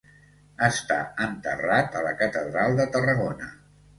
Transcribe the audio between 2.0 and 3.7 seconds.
la catedral de Tarragona.